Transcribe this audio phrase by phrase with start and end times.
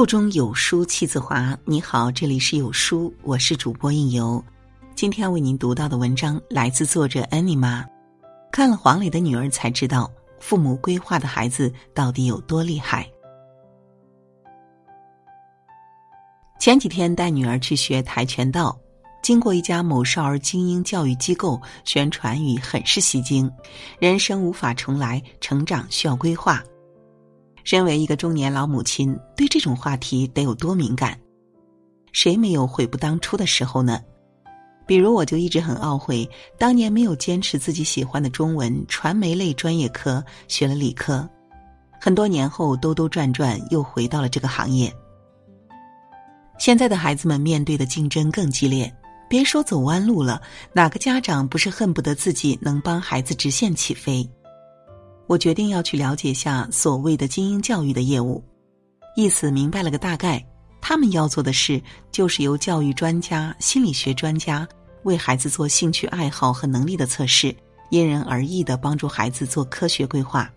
[0.00, 1.54] 腹中有书气自华。
[1.66, 4.42] 你好，这里是有书，我是主播应由。
[4.94, 7.84] 今天为您读到的文章来自作者 Anima。
[8.50, 13.06] 看了黄磊的女儿，才知道父母规划的孩子到底有多厉害。
[16.58, 18.74] 前几天带女儿去学跆拳道，
[19.22, 23.52] 经过一家某少儿精英教育机构，宣传语很是吸睛
[24.00, 26.64] ：“人生无法重来，成长需要规划。”
[27.64, 31.18] 身为一个中年老母亲，对这种话题得有多敏感？
[32.12, 34.00] 谁没有悔不当初的时候呢？
[34.86, 36.28] 比如，我就一直很懊悔，
[36.58, 41.28] 当年没有坚持自己喜欢的中文传媒类专业科，学了理科。
[42.00, 44.92] 很多年后，兜兜转转又回到了这个行业。
[46.58, 48.92] 现在的孩子们面对的竞争更激烈，
[49.28, 54.28] 别说走弯路了，哪个家长不是恨不得自己能帮孩子直线起飞？
[55.30, 58.42] 我决定要去了解下所谓的精英教育的业务，
[59.14, 60.44] 意思明白了个大概。
[60.80, 64.66] 他们要做的事，就是由教育专家、心理学专家
[65.04, 67.54] 为孩子做兴趣爱好和能力的测试，
[67.90, 70.50] 因人而异的帮助孩子做科学规划。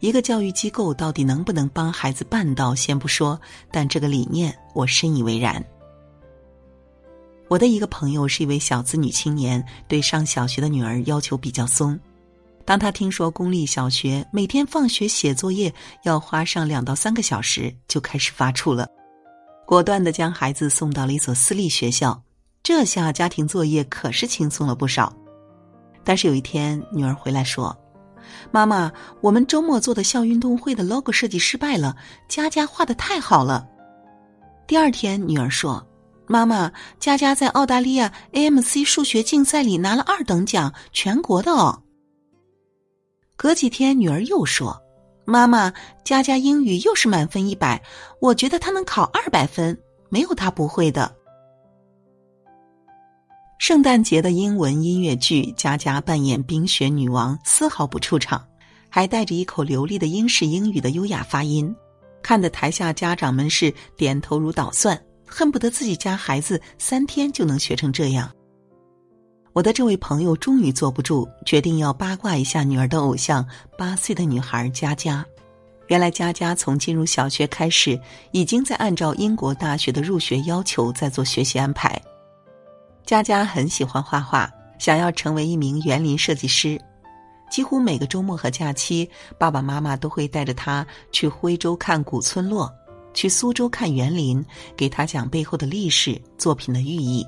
[0.00, 5.64] 一个教育机构到底能不能帮孩子办到，先不说，但这个理念我深以为然。
[7.48, 11.98] 我的一个朋友是一位小资女青年，对上小学的女儿要求比较松。
[12.64, 15.72] 当他听说公立小学每天放学写作业
[16.04, 18.86] 要花上两到三个小时，就开始发怵了，
[19.66, 22.22] 果断的将孩子送到了一所私立学校。
[22.62, 25.12] 这下家庭作业可是轻松了不少。
[26.04, 27.76] 但是有一天，女儿回来说
[28.52, 31.96] ：“妈妈，我们周末做的校运动会的 logo 设计失败了，
[32.28, 33.66] 佳佳画的太好了。”
[34.68, 35.84] 第二天，女儿说
[36.28, 41.81] ：“妈妈，佳佳在澳大利亚 AMC 数学竞赛里拿了二等奖，全国的哦。”
[43.42, 44.80] 隔几天，女儿又说
[45.26, 45.72] ：“妈妈，
[46.04, 47.82] 佳佳英语又是满分一百，
[48.20, 49.76] 我觉得她能考二百分，
[50.10, 51.12] 没有她不会的。”
[53.58, 58.46] 圣诞节的英文音乐剧，佳佳扮演冰雪女王，丝毫不出场，
[58.88, 61.74] 还带着一口流利的英式英语的优雅发音，
[62.22, 68.32] 看得台下家长们是点头如捣蒜，恨不得自己家孩子三天就能学成这样。
[69.52, 73.46] 我的这位朋友终于坐不住，决定要八卦一下女儿的偶像——
[73.76, 75.24] 八岁的女孩佳佳。
[75.88, 82.00] 原来佳佳从进入小学开始，已经在按照英国大学的入学要求在做学习安排。
[83.04, 86.80] 佳佳很喜欢画画，想要成为一名园林设计师。
[87.50, 92.72] 几乎每个周末和假期，爸爸妈妈都会带着她去徽州看古村落，
[93.12, 94.42] 去苏州看园林，
[94.74, 97.26] 给她讲背后的历史、作品的寓意。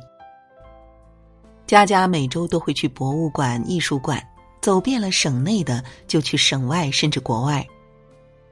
[1.66, 4.22] 佳佳每周都会去博物馆、艺术馆，
[4.60, 7.66] 走遍了省内的，就去省外甚至国外。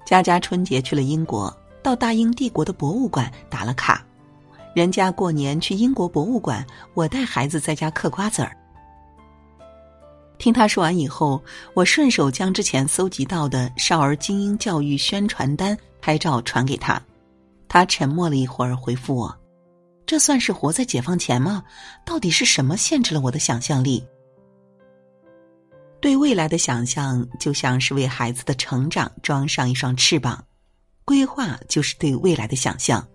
[0.07, 4.05] 佳佳春节去了英国，到大英帝国的博物馆打了卡。
[4.75, 8.57] 人家过年去英国博物馆，我带孩子在家嗑瓜子儿。
[10.39, 11.41] 听他说完以后，
[11.75, 17.01] 我顺手将之前搜集到的少儿精英教育宣传单拍照传给他。
[17.69, 19.37] 他沉默了一会儿，回复我。
[20.05, 21.63] 这算是活在解放前吗？
[22.05, 24.05] 到底是什么限制了我的想象力？
[26.01, 30.45] 对未来的想象，就像是为孩子的成长装上一双翅膀。
[31.05, 33.07] 规划就是对未来的想象。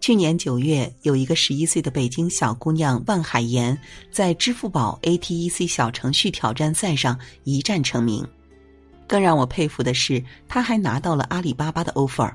[0.00, 3.78] 去年九月，有一个十一岁的北京小姑娘万海岩，
[4.10, 8.26] 在支付宝 ATEC 小程序挑战赛上一战成名。
[9.06, 12.32] 更让我佩服的是，她还拿到了阿里巴巴的 offer。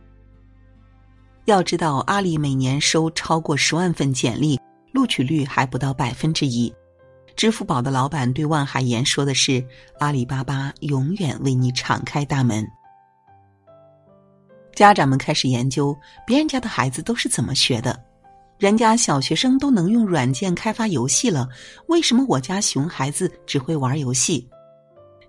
[1.47, 4.59] 要知道，阿里每年收超过十万份简历，
[4.91, 6.71] 录取率还不到百分之一。
[7.37, 9.65] 支付宝的老板对万海岩说的是
[9.99, 12.67] ：“阿里巴巴永远为你敞开大门。”
[14.75, 17.97] 家长们开始研究别人家的孩子都是怎么学的，
[18.57, 21.47] 人家小学生都能用软件开发游戏了，
[21.87, 24.45] 为什么我家熊孩子只会玩游戏？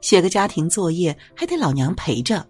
[0.01, 2.45] 写个家庭作业还得老娘陪着。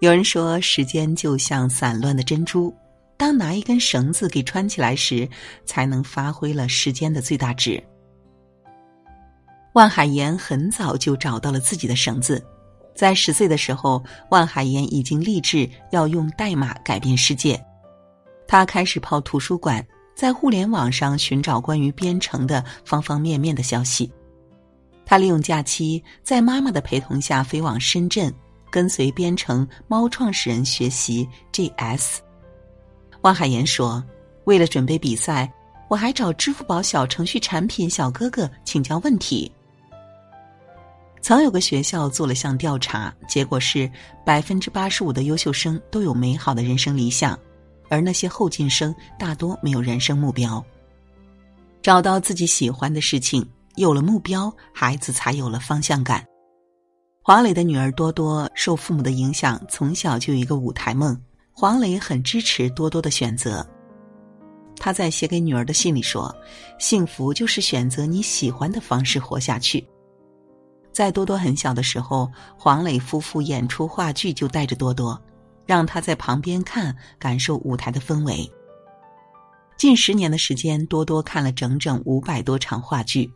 [0.00, 2.74] 有人说，时间就像散乱的珍珠，
[3.18, 5.28] 当拿一根绳子给穿起来时，
[5.66, 7.82] 才能发挥了时间的最大值。
[9.74, 12.42] 万海岩很早就找到了自己的绳子，
[12.94, 17.62] 在十岁的时候，万海岩已经立志要用代码改变世界。
[18.48, 19.86] 他开始泡图书馆，
[20.16, 24.10] 在互联网上寻找关于编程的方方面面的消息。
[25.04, 28.32] 他利用假期，在妈妈的陪同下飞往深圳。
[28.70, 32.18] 跟随编程猫创始人学习 JS，
[33.22, 34.02] 汪海岩说
[34.44, 35.52] ：“为了准备比赛，
[35.88, 39.50] 我还找支付宝小程序产品小哥哥请教问题。”
[41.22, 43.90] 曾有个学校做了项调查，结果是
[44.24, 47.38] 百分之八十五的优秀生都有美好的人生理想，
[47.90, 50.64] 而那些后进生大多没有人生目标。
[51.82, 53.46] 找到自己喜欢的事情，
[53.76, 56.24] 有了目标，孩子才有了方向感。
[57.22, 61.18] 黄磊的女儿多多受父母的影响，从小就有一个舞台梦。
[61.52, 63.64] 黄磊很支持多多的选择。
[64.76, 66.34] 他在写给女儿的信里说
[66.80, 69.86] ：“幸福就是选择你喜欢的方式活下去。”
[70.92, 72.26] 在多多很小的时候，
[72.56, 75.20] 黄磊夫妇演出话剧就带着多多，
[75.66, 78.50] 让他在旁边看，感受舞台的氛围。
[79.76, 83.30] 近十年的时间，多多看了整整五百多场话剧。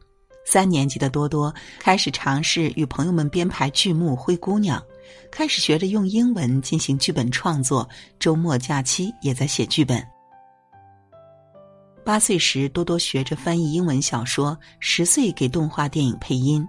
[0.44, 4.80] 三年级的多多开始尝试与朋友们编排剧目《灰姑娘》，
[5.30, 7.88] 开始学着用英文进行剧本创作，
[8.18, 10.04] 周末假期也在写剧本。
[12.04, 16.66] 八岁时，多多学着翻译英文小说；十岁给动画电影配音。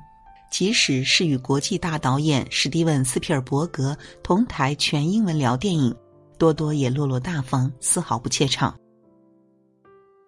[0.50, 5.94] 即使是与国际大导演史蒂文·斯皮尔伯格同台全英文聊电影，
[6.38, 8.74] 多多也落落大方，丝毫不怯场。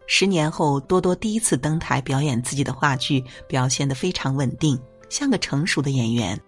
[0.08, 6.40] 十年后，多多第一次登台表演自己的话剧，表现得非常稳定，像个成熟的演员。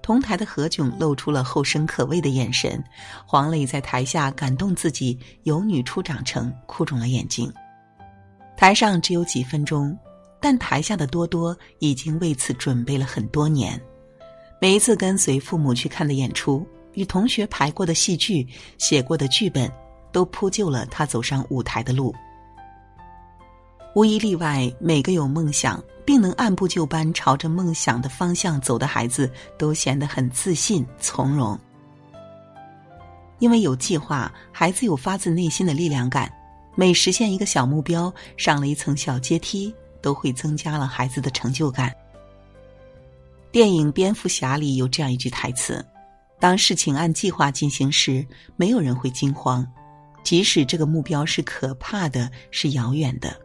[0.00, 2.82] 同台的何炅露出了后生可畏的眼神，
[3.26, 7.52] 黄磊在台下感动自己有女初长成，哭肿了眼睛。
[8.56, 9.96] 台上只有几分钟。
[10.44, 13.80] 但台下的多多已经为此准备了很多年，
[14.60, 18.44] 每一次跟随父母去看的演出，与同学排过的戏剧、
[18.76, 19.70] 写过的剧本，
[20.10, 22.12] 都铺就了他走上舞台的路。
[23.94, 31.58] 无一例外，每个有梦想并能按部就班朝着梦想的方向走的孩子，都显得很自信从容。
[33.38, 36.32] 因为有计划，孩子有发自内心的力量感，
[36.74, 39.74] 每实现一个小目标，上了一层小阶梯。
[40.02, 41.94] 都会增加了孩子的成就感。
[43.52, 45.80] 电影《蝙蝠侠》里有这样一句台词
[46.40, 49.64] ：“当事情按计划进行时，没有人会惊慌，
[50.24, 53.40] 即使这个目标是可怕的、是遥远的。”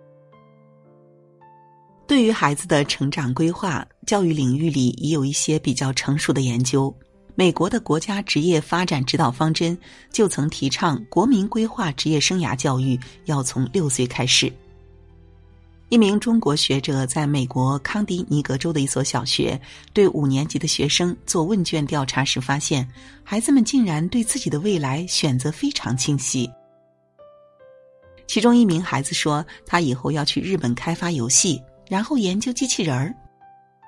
[2.07, 6.94] 对于孩子的成长规划，教育领域里也有一些比较成熟的研究。
[7.36, 9.77] 美国的国家职业发展指导方针
[10.12, 14.51] 就曾提倡，国民规划职业生涯教育要从六岁开始。
[15.89, 19.59] 一名中国学者在美国康迪尼格州的一所小学
[19.94, 22.88] 对五年级的学生做问卷调查时发现，
[23.24, 26.50] 孩子们竟然对自己的未来选择非常清晰。
[28.27, 33.13] 其中一名孩子说，他以后要去日本开发游戏，然后研究机器人儿；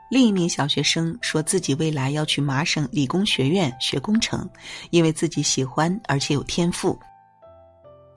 [0.09, 4.49] 另一名小学生说自己未来要去麻省理工学院学工程，
[4.89, 6.97] 因为自己喜欢而且有天赋。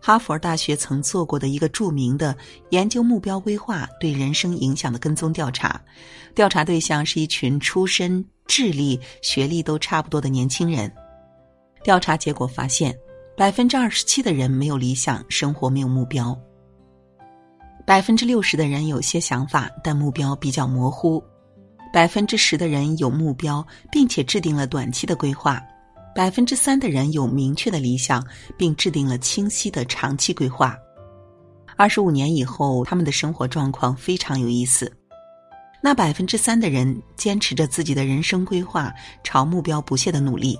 [0.04, 2.36] 哈佛大学曾做过的一个著名的
[2.70, 5.80] 研究目标规划对人生影响的跟踪调查，
[6.34, 10.92] 调查对象是一群出身、智力、学历都差不多的年轻人。
[11.84, 12.96] 调查结果发现，
[13.36, 16.36] 百分之二十七的人没有理想，生活没有目标；
[17.92, 21.22] 百分之六十的人有些想法，但目标比较模糊；
[21.92, 25.62] 百分之十的人有目标，并且制定了短期的规划。
[26.14, 30.74] 百分之三的人有明确的理想，并制定了清晰的长期规划。
[31.76, 34.90] 二十五年以后，他们的生活状况非常有意思。
[35.82, 38.90] 那百分之三的人坚持着自己的人生规划，
[39.22, 40.58] 朝目标不懈的努力，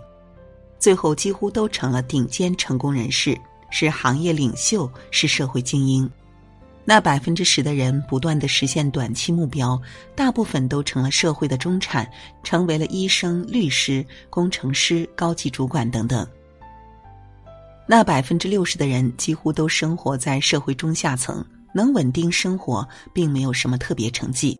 [0.78, 3.34] 最后几乎都成了顶尖成功人士，
[3.70, 6.06] 是行业领袖，是社会精英。
[6.84, 9.80] 那百分之十的人不断的实现短期目标，
[10.16, 12.10] 大部分都成了社会的中产，
[12.42, 16.26] 成为了医生、律师、工程师、高级主管等等。
[17.86, 24.58] 那百分之六十的人几乎都生活在社会中下层，能稳定生活，并没有什么特别成绩。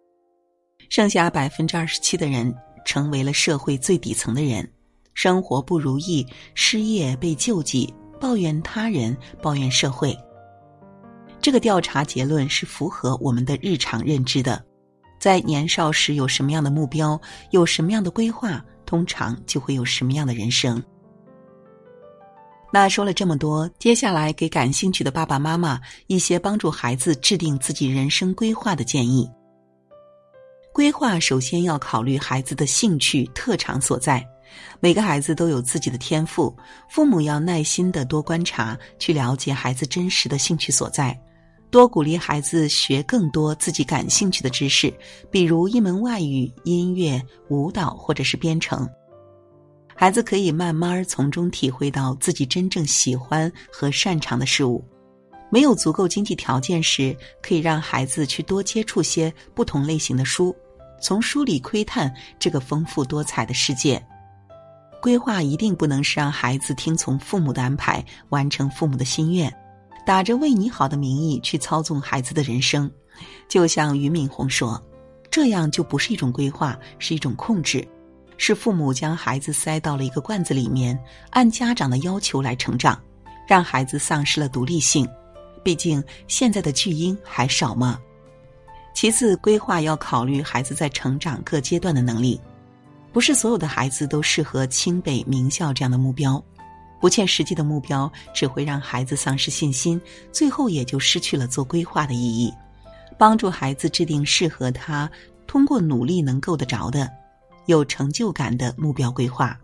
[0.88, 4.68] 剩下百分之二十七的人成为了社会最底层的人，
[5.14, 6.24] 生活不如意，
[6.54, 10.16] 失业、被救济，抱怨他人，抱怨社会。
[11.42, 14.64] 这个调查结论是符合我们的日常认知的，
[15.18, 17.20] 在年少时有什么样的目标，
[17.50, 20.80] 有什么样的规划，通常就会有什么样的人生。
[22.72, 29.28] 那说了这么多，接下来给感兴趣的爸爸妈妈一些帮助孩子制定自己人生规划的建议。
[30.72, 34.24] 规划首先要考虑孩子的兴趣特长所在，
[34.78, 36.56] 每个孩子都有自己的天赋，
[36.88, 41.20] 父母要耐心的多观察，去了解孩子真实的兴趣所在。
[41.72, 44.92] 多鼓励孩子学更多自己感兴趣的知识，
[45.30, 48.86] 比如一门外语、音乐、舞蹈或者是编程。
[49.94, 54.84] 孩子可以慢慢从中体会到自己真正喜欢和擅长的事物。
[55.50, 60.54] 没有足够经济条件时，可以让孩子去多接触些不同类型的书，
[61.00, 64.02] 从书里窥探这个丰富多彩的世界。
[65.00, 69.50] 规划一定不能是让孩子听从父母的安排，完成父母的心愿，
[70.04, 72.90] 打着为你好的名义去操纵孩子的人生。
[73.48, 74.82] 就像俞敏洪说
[75.30, 77.86] ：“这样就不是一种规划，是一种控制，
[78.36, 80.98] 是父母将孩子塞到了一个罐子里面，
[81.30, 83.00] 按家长的要求来成长，
[83.46, 85.08] 让孩子丧失了独立性。
[85.62, 87.98] 毕竟现在的巨婴还少吗？”
[88.94, 92.40] 其次，规划要考虑孩子在成长各阶段的能力。
[93.12, 96.42] 不是所有的孩子都适合清北名校这样的目标，
[97.02, 102.54] 不切实际的目标只会让孩子丧失信心，最后也就失去了做规划的意义。
[103.18, 105.10] 帮助孩子制定适合他、
[105.44, 107.10] 通过努力能够得着的、
[107.66, 109.58] 有成就感的目标规划。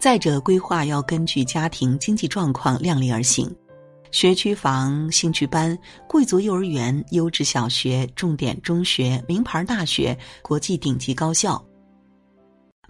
[0.00, 3.54] 再者，规划要根据家庭经济状况量力而行，
[4.10, 11.62] 学区房、兴趣班、贵族幼儿园、优质小学、重点中学、名牌大学、国际顶级高校。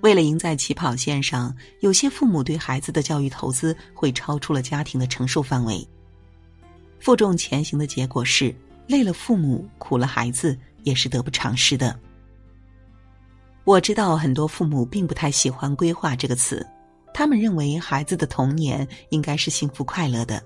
[0.03, 5.87] 为了赢在起跑线上，有些父母对孩子的教育投资会超出了家庭的承受范围。
[6.99, 8.53] 负重前行的结果是，
[8.89, 11.97] 累了父母，苦了孩子，也是得不偿失的。
[13.63, 16.67] 我知道很多父母并不太喜欢“规划”这个词，
[17.15, 20.43] 他们认为孩子的童年应该是幸福快乐的。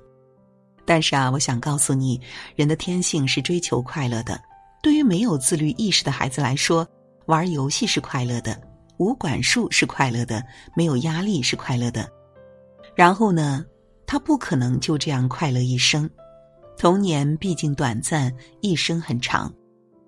[0.84, 2.20] 但是啊，我想告诉你，
[2.54, 4.38] 人的天性是追求快乐的。
[4.82, 6.86] 对于没有自律意识的孩子来说，
[7.24, 8.60] 玩游戏是快乐的。
[8.98, 10.42] 无管束是快乐的，
[10.74, 12.08] 没有压力是快乐的。
[12.94, 13.64] 然后呢，
[14.06, 16.08] 他不可能就这样快乐一生。
[16.78, 19.52] 童年毕竟短暂，一生很长。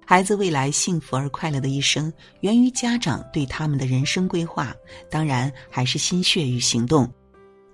[0.07, 4.75] 孩子未来幸福而快乐的一生，源于家长对他们的人生规划，
[5.11, 7.11] 当然还是心血与行动。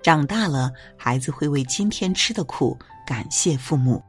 [0.03, 4.03] 长大了，孩子会为今天吃的苦感谢父母。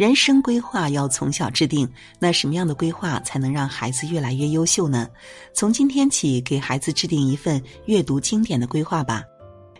[0.00, 1.86] 人生规划要从小制定，
[2.18, 5.06] 那什么样的规划才能让孩子越来越优秀呢？
[5.52, 9.22] 从今天起，给孩子制定一份阅读经典的规划吧。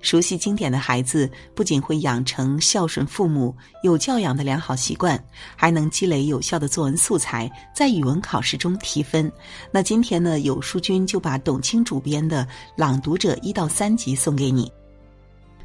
[0.03, 5.19] 熟悉经典的孩子，不仅会养成孝顺父母、有教养的良好习惯，
[5.57, 9.33] 还能积累有效的作文素材，在语文考试中提分。
[9.73, 12.45] 那今天呢，有书君就把董卿主编的
[12.77, 14.71] 《朗读者》一到三集送给你。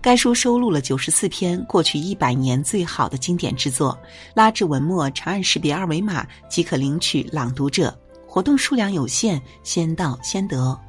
[0.05, 3.97] 该书收录了九十四篇过去一百年最好的经典之作，
[4.35, 7.89] 拉至文末长按识别二维码即可领取《朗读者》。
[8.31, 10.79] 活动数量有限，先到先得。